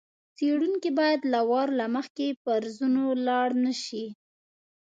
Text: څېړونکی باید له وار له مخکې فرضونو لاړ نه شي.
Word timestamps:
څېړونکی 0.37 0.89
باید 0.99 1.21
له 1.33 1.39
وار 1.49 1.67
له 1.79 1.85
مخکې 1.95 2.25
فرضونو 2.41 3.03
لاړ 3.27 3.49
نه 3.65 3.73
شي. 3.83 4.05